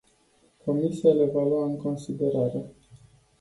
[0.65, 2.65] Comisia le va lua în considerare.